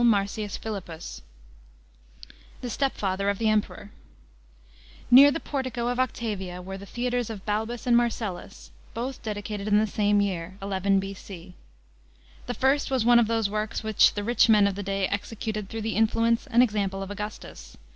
[0.03, 1.21] Marcins Philippus,
[2.61, 3.89] the step father of the Em|>eror.
[5.11, 9.77] Near the Portico of Octavia, were the Theatres of Balbus and Marcellus, both dedicated in
[9.77, 11.53] the same year (11 B.C.).
[12.47, 15.69] The first was one of those works which the rich men of the day executed
[15.69, 17.77] through the influence and example of Augustus.